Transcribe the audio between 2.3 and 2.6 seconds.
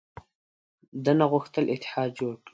کړي.